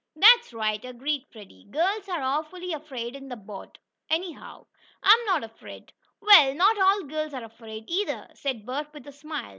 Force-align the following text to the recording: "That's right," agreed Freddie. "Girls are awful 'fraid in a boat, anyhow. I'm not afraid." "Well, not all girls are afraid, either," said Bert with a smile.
"That's 0.15 0.51
right," 0.51 0.83
agreed 0.83 1.27
Freddie. 1.31 1.65
"Girls 1.69 2.09
are 2.09 2.23
awful 2.23 2.59
'fraid 2.79 3.15
in 3.15 3.31
a 3.31 3.35
boat, 3.35 3.77
anyhow. 4.09 4.65
I'm 5.03 5.25
not 5.25 5.43
afraid." 5.43 5.93
"Well, 6.19 6.55
not 6.55 6.79
all 6.81 7.03
girls 7.03 7.35
are 7.35 7.43
afraid, 7.43 7.85
either," 7.87 8.27
said 8.33 8.65
Bert 8.65 8.91
with 8.95 9.05
a 9.05 9.11
smile. 9.11 9.49